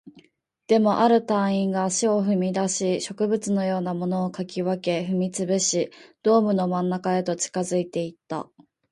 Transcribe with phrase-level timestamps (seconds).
[0.65, 5.91] でも、ある隊員が足を踏み出し、植物のようなものを掻き分け、踏み潰し、
[6.23, 8.49] ドームの真ん中へと近づいていった